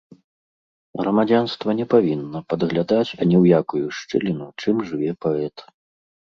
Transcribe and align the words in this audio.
Грамадзянства 1.01 1.69
не 1.81 1.85
павінна 1.93 2.37
падглядаць 2.55 3.07
ані 3.21 3.35
ў 3.43 3.61
якую 3.61 3.85
шчыліну, 4.01 4.51
чым 4.61 4.75
жыве 4.91 5.11
паэт. 5.27 5.57